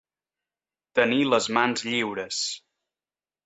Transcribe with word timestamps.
Tenir 1.01 1.29
les 1.35 1.51
mans 1.59 1.87
lliures. 1.91 2.43